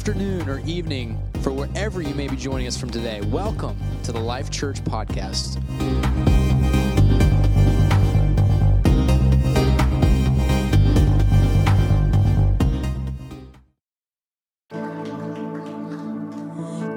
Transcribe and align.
afternoon, 0.00 0.48
or 0.48 0.60
evening 0.60 1.18
for 1.42 1.52
wherever 1.52 2.00
you 2.00 2.14
may 2.14 2.26
be 2.26 2.34
joining 2.34 2.66
us 2.66 2.74
from 2.74 2.88
today. 2.88 3.20
Welcome 3.20 3.76
to 4.04 4.12
the 4.12 4.18
Life 4.18 4.50
Church 4.50 4.82
Podcast. 4.82 5.60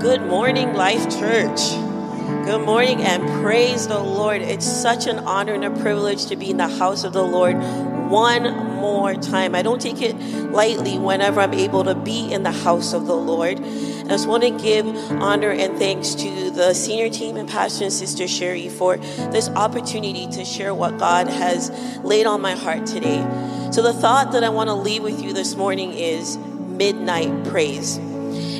Good 0.00 0.22
morning, 0.22 0.72
Life 0.72 1.10
Church. 1.20 1.60
Good 2.46 2.64
morning 2.64 3.02
and 3.02 3.22
praise 3.42 3.86
the 3.86 3.98
Lord. 3.98 4.40
It's 4.40 4.66
such 4.66 5.06
an 5.06 5.18
honor 5.18 5.52
and 5.52 5.64
a 5.66 5.70
privilege 5.82 6.24
to 6.26 6.36
be 6.36 6.48
in 6.48 6.56
the 6.56 6.66
house 6.66 7.04
of 7.04 7.12
the 7.12 7.22
Lord 7.22 7.56
one 8.10 8.44
more 8.76 9.14
time. 9.14 9.54
I 9.54 9.62
don't 9.62 9.80
take 9.80 10.00
it 10.00 10.14
lightly 10.52 10.98
whenever 10.98 11.40
I'm 11.40 11.54
able 11.54 11.84
to 11.84 11.94
be 11.94 12.32
in 12.32 12.42
the 12.42 12.52
house 12.52 12.92
of 12.92 13.06
the 13.06 13.16
Lord. 13.16 13.58
I 13.58 14.08
just 14.08 14.28
want 14.28 14.42
to 14.44 14.50
give 14.50 14.86
honor 15.10 15.50
and 15.50 15.78
thanks 15.78 16.14
to 16.16 16.50
the 16.50 16.74
senior 16.74 17.10
team 17.10 17.36
and 17.36 17.48
Pastor 17.48 17.84
and 17.84 17.92
Sister 17.92 18.28
Sherry 18.28 18.68
for 18.68 18.96
this 18.96 19.48
opportunity 19.50 20.28
to 20.28 20.44
share 20.44 20.72
what 20.74 20.98
God 20.98 21.26
has 21.28 21.70
laid 22.04 22.26
on 22.26 22.40
my 22.40 22.52
heart 22.52 22.86
today. 22.86 23.20
So, 23.72 23.82
the 23.82 23.92
thought 23.92 24.32
that 24.32 24.44
I 24.44 24.48
want 24.48 24.68
to 24.68 24.74
leave 24.74 25.02
with 25.02 25.22
you 25.22 25.32
this 25.32 25.56
morning 25.56 25.92
is 25.92 26.38
midnight 26.38 27.44
praise. 27.46 27.98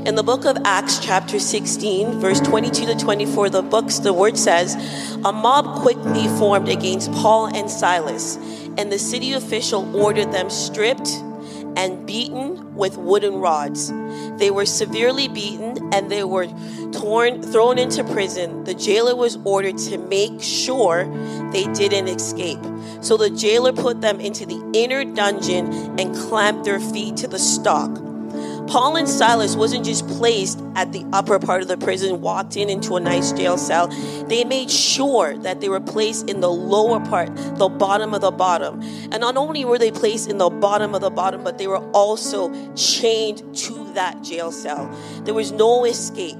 In 0.07 0.15
the 0.15 0.23
book 0.23 0.45
of 0.45 0.57
Acts, 0.65 1.01
chapter 1.01 1.41
16, 1.41 2.21
verse 2.21 2.41
22 2.41 2.87
to 2.87 2.95
24, 2.95 3.51
the 3.51 3.63
books, 3.63 3.99
the 3.99 4.13
word 4.13 4.39
says, 4.39 4.75
a 5.25 5.33
mob 5.33 5.83
quickly 5.83 6.29
formed 6.39 6.69
against 6.69 7.11
Paul 7.13 7.47
and 7.47 7.69
Silas, 7.69 8.37
and 8.79 8.93
the 8.93 8.99
city 8.99 9.33
official 9.33 9.97
ordered 9.97 10.33
them 10.33 10.51
stripped 10.51 11.09
and 11.77 12.07
beaten 12.07 12.75
with 12.75 12.97
wooden 12.97 13.37
rods. 13.37 13.93
They 14.39 14.51
were 14.51 14.67
severely 14.67 15.29
beaten 15.29 15.93
and 15.93 16.11
they 16.11 16.25
were 16.25 16.47
torn, 16.93 17.43
thrown 17.43 17.79
into 17.79 18.03
prison. 18.05 18.65
The 18.65 18.75
jailer 18.75 19.15
was 19.15 19.39
ordered 19.45 19.79
to 19.79 19.99
make 19.99 20.43
sure 20.43 21.05
they 21.53 21.65
didn't 21.75 22.09
escape. 22.09 22.61
So 23.03 23.17
the 23.17 23.31
jailer 23.31 23.73
put 23.73 24.01
them 24.01 24.21
into 24.21 24.47
the 24.47 24.63
inner 24.73 25.05
dungeon 25.05 26.01
and 26.01 26.15
clamped 26.15 26.65
their 26.65 26.81
feet 26.81 27.17
to 27.19 27.29
the 27.29 27.39
stock. 27.39 28.06
Paul 28.69 28.97
and 28.97 29.09
Silas 29.09 29.55
wasn't 29.55 29.85
just 29.85 30.07
placed 30.09 30.61
at 30.75 30.93
the 30.93 31.05
upper 31.13 31.39
part 31.39 31.63
of 31.63 31.69
the 31.69 31.77
prison, 31.77 32.21
walked 32.21 32.57
in 32.57 32.69
into 32.69 32.97
a 32.97 33.01
nice 33.01 33.33
jail 33.33 33.57
cell. 33.57 33.89
They 34.29 34.45
made 34.45 34.71
sure 34.71 35.37
that 35.39 35.61
they 35.61 35.69
were 35.69 35.81
placed 35.81 36.29
in 36.29 36.41
the 36.41 36.51
lower 36.51 37.01
part, 37.01 37.35
the 37.57 37.69
bottom 37.69 38.13
of 38.13 38.21
the 38.21 38.33
bottom. 38.33 38.83
And 38.83 39.21
not 39.21 39.37
only 39.37 39.65
were 39.65 39.79
they 39.79 39.93
placed 39.93 40.29
in 40.29 40.39
the 40.39 40.51
bottom 40.51 40.95
of 40.95 41.01
the 41.01 41.11
bottom, 41.11 41.45
but 41.45 41.59
they 41.59 41.69
were 41.69 41.85
also 41.93 42.53
chained 42.75 43.57
to 43.57 43.93
that 43.95 44.23
jail 44.23 44.51
cell. 44.51 44.91
There 45.23 45.35
was 45.35 45.53
no 45.53 45.85
escape. 45.85 46.39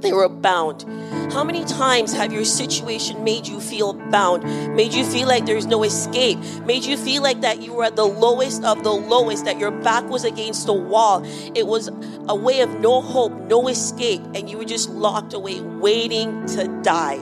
They 0.00 0.12
were 0.12 0.28
bound. 0.28 0.84
How 1.32 1.44
many 1.44 1.64
times 1.64 2.12
have 2.12 2.32
your 2.32 2.44
situation 2.44 3.22
made 3.22 3.46
you 3.46 3.60
feel 3.60 3.92
bound, 3.92 4.44
made 4.74 4.92
you 4.92 5.04
feel 5.04 5.28
like 5.28 5.46
there's 5.46 5.66
no 5.66 5.82
escape, 5.84 6.38
made 6.64 6.84
you 6.84 6.96
feel 6.96 7.22
like 7.22 7.42
that 7.42 7.62
you 7.62 7.74
were 7.74 7.84
at 7.84 7.96
the 7.96 8.04
lowest 8.04 8.64
of 8.64 8.82
the 8.82 8.90
lowest, 8.90 9.44
that 9.44 9.58
your 9.58 9.70
back 9.70 10.08
was 10.08 10.24
against 10.24 10.66
the 10.66 10.72
wall? 10.72 11.22
It 11.54 11.66
was 11.66 11.88
a 12.28 12.34
way 12.34 12.60
of 12.60 12.80
no 12.80 13.00
hope, 13.00 13.32
no 13.42 13.68
escape, 13.68 14.22
and 14.34 14.48
you 14.48 14.58
were 14.58 14.64
just 14.64 14.90
locked 14.90 15.34
away, 15.34 15.60
waiting 15.60 16.46
to 16.46 16.66
die. 16.82 17.18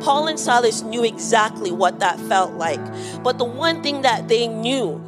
Paul 0.00 0.26
and 0.26 0.38
Silas 0.38 0.82
knew 0.82 1.04
exactly 1.04 1.70
what 1.70 2.00
that 2.00 2.18
felt 2.20 2.54
like. 2.54 2.80
But 3.22 3.38
the 3.38 3.44
one 3.44 3.82
thing 3.82 4.02
that 4.02 4.28
they 4.28 4.48
knew 4.48 5.02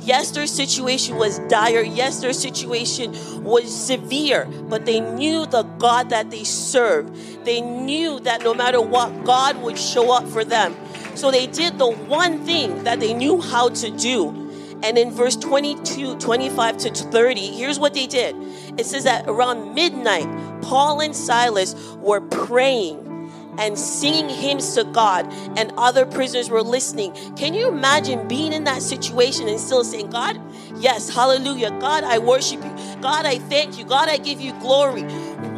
Yes, 0.00 0.30
their 0.30 0.46
situation 0.46 1.16
was 1.16 1.38
dire. 1.48 1.82
Yes, 1.82 2.20
their 2.20 2.32
situation 2.32 3.12
was 3.42 3.74
severe, 3.74 4.46
but 4.46 4.86
they 4.86 5.00
knew 5.00 5.46
the 5.46 5.62
God 5.62 6.10
that 6.10 6.30
they 6.30 6.44
served. 6.44 7.14
They 7.44 7.60
knew 7.60 8.20
that 8.20 8.42
no 8.42 8.54
matter 8.54 8.80
what, 8.80 9.24
God 9.24 9.62
would 9.62 9.78
show 9.78 10.12
up 10.12 10.26
for 10.28 10.44
them. 10.44 10.76
So 11.14 11.30
they 11.30 11.46
did 11.46 11.78
the 11.78 11.90
one 11.90 12.44
thing 12.44 12.84
that 12.84 13.00
they 13.00 13.12
knew 13.12 13.40
how 13.40 13.70
to 13.70 13.90
do. 13.90 14.48
And 14.82 14.96
in 14.96 15.10
verse 15.10 15.34
22, 15.34 16.18
25 16.18 16.78
to 16.78 16.90
30, 16.90 17.40
here's 17.48 17.78
what 17.78 17.94
they 17.94 18.06
did. 18.06 18.36
It 18.78 18.86
says 18.86 19.04
that 19.04 19.24
around 19.26 19.74
midnight, 19.74 20.28
Paul 20.62 21.00
and 21.00 21.14
Silas 21.14 21.74
were 21.96 22.20
praying 22.20 23.07
and 23.58 23.78
singing 23.78 24.28
hymns 24.28 24.74
to 24.74 24.84
God, 24.84 25.30
and 25.58 25.72
other 25.76 26.06
prisoners 26.06 26.48
were 26.48 26.62
listening. 26.62 27.12
Can 27.36 27.54
you 27.54 27.68
imagine 27.68 28.28
being 28.28 28.52
in 28.52 28.64
that 28.64 28.82
situation 28.82 29.48
and 29.48 29.60
still 29.60 29.84
saying, 29.84 30.10
God, 30.10 30.40
yes, 30.76 31.08
hallelujah. 31.08 31.70
God, 31.80 32.04
I 32.04 32.18
worship 32.18 32.62
you. 32.64 33.02
God, 33.02 33.26
I 33.26 33.38
thank 33.38 33.78
you. 33.78 33.84
God, 33.84 34.08
I 34.08 34.16
give 34.16 34.40
you 34.40 34.52
glory. 34.60 35.02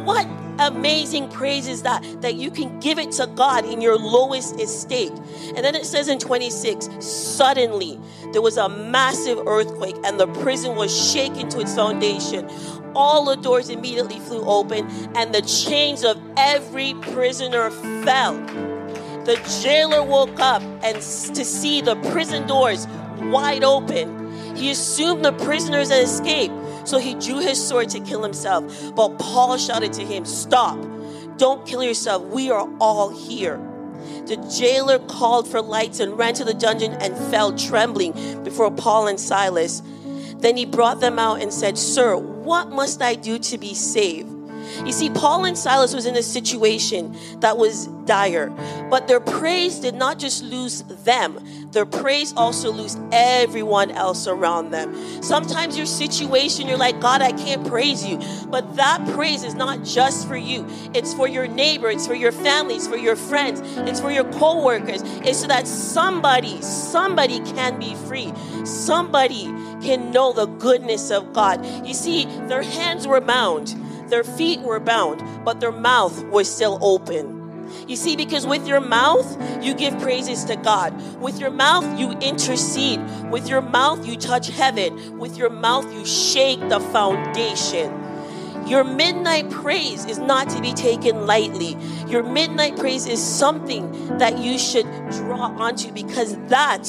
What 0.03 0.27
amazing 0.61 1.29
praise 1.29 1.67
is 1.67 1.83
that 1.83 2.03
that 2.21 2.35
you 2.35 2.51
can 2.51 2.79
give 2.79 2.99
it 2.99 3.11
to 3.13 3.27
God 3.27 3.65
in 3.65 3.81
your 3.81 3.97
lowest 3.97 4.59
estate. 4.59 5.11
And 5.55 5.57
then 5.57 5.75
it 5.75 5.85
says 5.85 6.07
in 6.07 6.19
26, 6.19 6.89
suddenly 6.99 7.99
there 8.31 8.41
was 8.41 8.57
a 8.57 8.69
massive 8.69 9.39
earthquake 9.47 9.95
and 10.03 10.19
the 10.19 10.27
prison 10.27 10.75
was 10.75 11.11
shaken 11.11 11.49
to 11.49 11.59
its 11.59 11.75
foundation 11.75 12.49
all 12.95 13.25
the 13.25 13.35
doors 13.35 13.69
immediately 13.69 14.19
flew 14.19 14.43
open, 14.45 14.89
and 15.15 15.33
the 15.33 15.41
chains 15.41 16.03
of 16.03 16.21
every 16.37 16.93
prisoner 16.95 17.69
fell. 18.03 18.33
The 19.25 19.39
jailer 19.61 20.03
woke 20.03 20.39
up 20.39 20.61
and 20.83 20.97
to 20.97 21.45
see 21.45 21.81
the 21.81 21.95
prison 22.11 22.47
doors 22.47 22.87
wide 23.19 23.63
open. 23.63 24.55
He 24.55 24.71
assumed 24.71 25.23
the 25.23 25.33
prisoners 25.33 25.89
had 25.89 26.03
escaped, 26.03 26.53
so 26.83 26.97
he 26.97 27.15
drew 27.15 27.39
his 27.39 27.65
sword 27.65 27.89
to 27.89 27.99
kill 27.99 28.23
himself. 28.23 28.93
But 28.95 29.17
Paul 29.19 29.57
shouted 29.57 29.93
to 29.93 30.05
him, 30.05 30.25
Stop! 30.25 30.77
Don't 31.37 31.65
kill 31.65 31.83
yourself. 31.83 32.23
We 32.25 32.51
are 32.51 32.69
all 32.79 33.09
here. 33.09 33.57
The 34.25 34.37
jailer 34.57 34.99
called 34.99 35.47
for 35.47 35.61
lights 35.61 35.99
and 35.99 36.17
ran 36.17 36.33
to 36.35 36.43
the 36.43 36.53
dungeon 36.53 36.93
and 36.93 37.17
fell 37.31 37.55
trembling 37.55 38.43
before 38.43 38.71
Paul 38.71 39.07
and 39.07 39.19
Silas. 39.19 39.81
Then 40.37 40.57
he 40.57 40.65
brought 40.65 40.99
them 40.99 41.19
out 41.19 41.41
and 41.41 41.53
said, 41.53 41.77
Sir, 41.77 42.15
what 42.17 42.69
must 42.69 43.01
I 43.01 43.15
do 43.15 43.37
to 43.39 43.57
be 43.57 43.73
saved? 43.73 44.40
You 44.85 44.91
see, 44.91 45.09
Paul 45.09 45.45
and 45.45 45.57
Silas 45.57 45.93
was 45.93 46.05
in 46.05 46.15
a 46.15 46.23
situation 46.23 47.15
that 47.39 47.57
was 47.57 47.87
dire, 48.05 48.49
but 48.89 49.07
their 49.07 49.19
praise 49.19 49.79
did 49.79 49.95
not 49.95 50.19
just 50.19 50.43
lose 50.43 50.83
them, 51.03 51.39
their 51.71 51.85
praise 51.85 52.33
also 52.35 52.71
lose 52.71 52.97
everyone 53.11 53.91
else 53.91 54.27
around 54.27 54.71
them. 54.71 54.93
Sometimes 55.23 55.77
your 55.77 55.85
situation, 55.85 56.67
you're 56.67 56.77
like, 56.77 56.99
God, 56.99 57.21
I 57.21 57.31
can't 57.31 57.65
praise 57.65 58.05
you. 58.05 58.19
But 58.47 58.75
that 58.75 59.07
praise 59.13 59.43
is 59.43 59.55
not 59.55 59.83
just 59.83 60.27
for 60.27 60.35
you, 60.35 60.67
it's 60.93 61.13
for 61.13 61.27
your 61.27 61.47
neighbor, 61.47 61.89
it's 61.89 62.05
for 62.05 62.13
your 62.13 62.31
family, 62.31 62.75
it's 62.75 62.87
for 62.87 62.97
your 62.97 63.15
friends, 63.15 63.61
it's 63.89 64.01
for 64.01 64.11
your 64.11 64.25
co 64.33 64.63
workers. 64.63 65.01
It's 65.23 65.39
so 65.39 65.47
that 65.47 65.67
somebody, 65.67 66.61
somebody 66.61 67.39
can 67.39 67.79
be 67.79 67.95
free. 67.95 68.33
Somebody 68.65 69.45
can 69.81 70.11
know 70.11 70.33
the 70.33 70.45
goodness 70.45 71.09
of 71.11 71.33
God. 71.33 71.65
You 71.85 71.93
see, 71.93 72.25
their 72.47 72.61
hands 72.61 73.07
were 73.07 73.21
bound, 73.21 73.75
their 74.11 74.23
feet 74.23 74.59
were 74.59 74.79
bound, 74.79 75.23
but 75.43 75.59
their 75.59 75.71
mouth 75.71 76.23
was 76.25 76.47
still 76.53 76.77
open. 76.81 77.39
You 77.87 77.95
see, 77.95 78.15
because 78.15 78.45
with 78.45 78.67
your 78.67 78.81
mouth, 78.81 79.25
you 79.63 79.73
give 79.73 79.97
praises 79.99 80.43
to 80.45 80.55
God. 80.57 80.93
With 81.19 81.39
your 81.39 81.49
mouth, 81.49 81.99
you 81.99 82.11
intercede. 82.19 82.99
With 83.31 83.47
your 83.47 83.61
mouth, 83.61 84.05
you 84.05 84.17
touch 84.17 84.49
heaven. 84.49 85.17
With 85.17 85.37
your 85.37 85.49
mouth, 85.49 85.91
you 85.93 86.05
shake 86.05 86.59
the 86.69 86.79
foundation. 86.79 88.00
Your 88.71 88.85
midnight 88.85 89.49
praise 89.49 90.05
is 90.05 90.17
not 90.17 90.47
to 90.51 90.61
be 90.61 90.71
taken 90.71 91.27
lightly. 91.27 91.75
Your 92.07 92.23
midnight 92.23 92.77
praise 92.77 93.05
is 93.05 93.21
something 93.21 93.91
that 94.17 94.37
you 94.37 94.57
should 94.57 94.85
draw 95.11 95.53
onto 95.57 95.91
because 95.91 96.37
that 96.47 96.87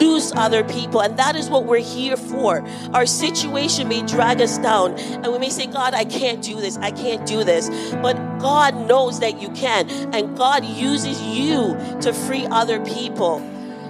lose 0.00 0.32
other 0.34 0.64
people. 0.64 1.02
And 1.02 1.18
that 1.18 1.36
is 1.36 1.50
what 1.50 1.66
we're 1.66 1.80
here 1.80 2.16
for. 2.16 2.66
Our 2.94 3.04
situation 3.04 3.88
may 3.88 4.00
drag 4.00 4.40
us 4.40 4.56
down, 4.56 4.98
and 4.98 5.30
we 5.30 5.38
may 5.38 5.50
say, 5.50 5.66
God, 5.66 5.92
I 5.92 6.06
can't 6.06 6.42
do 6.42 6.58
this. 6.58 6.78
I 6.78 6.90
can't 6.90 7.26
do 7.26 7.44
this. 7.44 7.68
But 7.96 8.14
God 8.38 8.74
knows 8.88 9.20
that 9.20 9.38
you 9.38 9.50
can, 9.50 9.90
and 10.14 10.34
God 10.34 10.64
uses 10.64 11.20
you 11.20 11.76
to 12.00 12.14
free 12.14 12.46
other 12.46 12.82
people. 12.86 13.46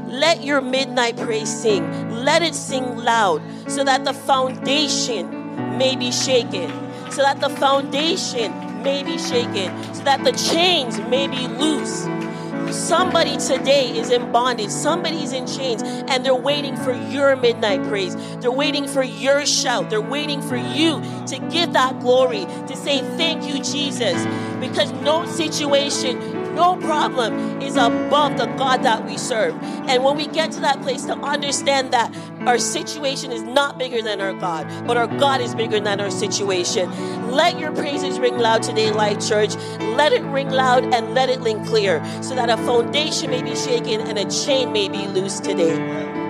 Let 0.08 0.42
your 0.42 0.60
midnight 0.60 1.18
praise 1.18 1.56
sing. 1.56 1.84
Let 2.24 2.42
it 2.42 2.56
sing 2.56 2.96
loud 2.96 3.42
so 3.70 3.84
that 3.84 4.04
the 4.04 4.12
foundation 4.12 5.78
may 5.78 5.94
be 5.94 6.10
shaken 6.10 6.91
so 7.12 7.22
that 7.22 7.40
the 7.40 7.50
foundation 7.50 8.82
may 8.82 9.02
be 9.02 9.18
shaken, 9.18 9.94
so 9.94 10.02
that 10.04 10.24
the 10.24 10.32
chains 10.32 10.98
may 11.00 11.28
be 11.28 11.46
loose. 11.46 12.08
Somebody 12.70 13.36
today 13.36 13.96
is 13.98 14.10
in 14.10 14.32
bondage. 14.32 14.70
Somebody's 14.70 15.32
in 15.32 15.46
chains 15.46 15.82
and 15.82 16.24
they're 16.24 16.34
waiting 16.34 16.74
for 16.74 16.92
your 16.92 17.36
midnight 17.36 17.82
praise. 17.86 18.16
They're 18.38 18.50
waiting 18.50 18.88
for 18.88 19.02
your 19.02 19.44
shout. 19.44 19.90
They're 19.90 20.00
waiting 20.00 20.40
for 20.40 20.56
you 20.56 21.02
to 21.26 21.38
give 21.50 21.74
that 21.74 22.00
glory, 22.00 22.46
to 22.46 22.76
say, 22.76 23.00
Thank 23.18 23.44
you, 23.44 23.62
Jesus. 23.62 24.24
Because 24.58 24.90
no 25.02 25.26
situation, 25.26 26.18
no 26.54 26.76
problem 26.76 27.60
is 27.60 27.76
above 27.76 28.36
the 28.36 28.46
God 28.46 28.82
that 28.82 29.04
we 29.04 29.16
serve. 29.16 29.54
And 29.88 30.04
when 30.04 30.16
we 30.16 30.26
get 30.26 30.52
to 30.52 30.60
that 30.60 30.80
place 30.82 31.04
to 31.06 31.14
understand 31.14 31.92
that 31.92 32.14
our 32.46 32.58
situation 32.58 33.32
is 33.32 33.42
not 33.42 33.78
bigger 33.78 34.02
than 34.02 34.20
our 34.20 34.32
God, 34.32 34.66
but 34.86 34.96
our 34.96 35.06
God 35.06 35.40
is 35.40 35.54
bigger 35.54 35.80
than 35.80 36.00
our 36.00 36.10
situation. 36.10 36.90
Let 37.30 37.58
your 37.58 37.72
praises 37.72 38.18
ring 38.18 38.38
loud 38.38 38.62
today, 38.62 38.90
Life 38.90 39.26
Church. 39.26 39.54
Let 39.80 40.12
it 40.12 40.22
ring 40.22 40.50
loud 40.50 40.84
and 40.92 41.14
let 41.14 41.28
it 41.28 41.40
ring 41.40 41.64
clear 41.64 42.04
so 42.22 42.34
that 42.34 42.50
a 42.50 42.56
foundation 42.58 43.30
may 43.30 43.42
be 43.42 43.56
shaken 43.56 44.00
and 44.00 44.18
a 44.18 44.30
chain 44.30 44.72
may 44.72 44.88
be 44.88 45.06
loose 45.08 45.40
today. 45.40 46.21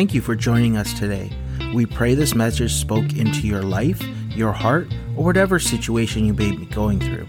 Thank 0.00 0.14
you 0.14 0.22
for 0.22 0.34
joining 0.34 0.78
us 0.78 0.98
today. 0.98 1.30
We 1.74 1.84
pray 1.84 2.14
this 2.14 2.34
message 2.34 2.72
spoke 2.72 3.12
into 3.18 3.46
your 3.46 3.62
life, 3.62 4.00
your 4.30 4.50
heart, 4.50 4.90
or 5.14 5.26
whatever 5.26 5.58
situation 5.58 6.24
you 6.24 6.32
may 6.32 6.56
be 6.56 6.64
going 6.64 7.00
through. 7.00 7.26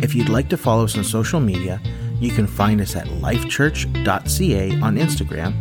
If 0.00 0.14
you'd 0.14 0.28
like 0.28 0.48
to 0.50 0.56
follow 0.56 0.84
us 0.84 0.96
on 0.96 1.02
social 1.02 1.40
media, 1.40 1.80
you 2.20 2.30
can 2.30 2.46
find 2.46 2.80
us 2.80 2.94
at 2.94 3.08
lifechurch.ca 3.08 4.80
on 4.80 4.96
Instagram 4.96 5.54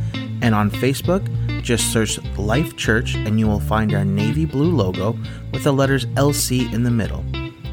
and 0.43 0.53
on 0.53 0.69
Facebook. 0.69 1.27
Just 1.63 1.91
search 1.91 2.23
Life 2.37 2.77
Church 2.77 3.15
and 3.15 3.39
you 3.39 3.47
will 3.47 3.59
find 3.59 3.91
our 3.95 4.05
navy 4.05 4.45
blue 4.45 4.75
logo 4.75 5.17
with 5.51 5.63
the 5.63 5.73
letters 5.73 6.05
LC 6.05 6.71
in 6.71 6.83
the 6.83 6.91
middle. 6.91 7.23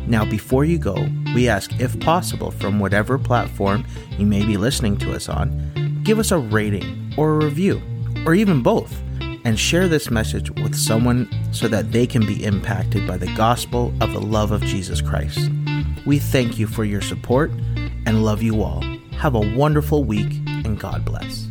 Now, 0.06 0.24
before 0.24 0.64
you 0.64 0.78
go, 0.78 1.06
we 1.34 1.50
ask 1.50 1.78
if 1.78 2.00
possible 2.00 2.50
from 2.50 2.80
whatever 2.80 3.18
platform 3.18 3.84
you 4.12 4.24
may 4.24 4.42
be 4.42 4.56
listening 4.56 4.96
to 5.00 5.12
us 5.12 5.28
on, 5.28 6.02
give 6.02 6.18
us 6.18 6.30
a 6.30 6.38
rating 6.38 7.12
or 7.18 7.34
a 7.34 7.44
review 7.44 7.82
or 8.26 8.34
even 8.34 8.62
both, 8.62 9.00
and 9.44 9.58
share 9.58 9.88
this 9.88 10.10
message 10.10 10.50
with 10.62 10.74
someone 10.74 11.28
so 11.52 11.68
that 11.68 11.92
they 11.92 12.06
can 12.06 12.26
be 12.26 12.44
impacted 12.44 13.06
by 13.06 13.16
the 13.16 13.32
gospel 13.34 13.92
of 14.00 14.12
the 14.12 14.20
love 14.20 14.52
of 14.52 14.62
Jesus 14.62 15.00
Christ. 15.00 15.50
We 16.06 16.18
thank 16.18 16.58
you 16.58 16.66
for 16.66 16.84
your 16.84 17.00
support 17.00 17.50
and 18.06 18.24
love 18.24 18.42
you 18.42 18.62
all. 18.62 18.82
Have 19.12 19.34
a 19.34 19.56
wonderful 19.56 20.04
week 20.04 20.32
and 20.64 20.78
God 20.78 21.04
bless. 21.04 21.48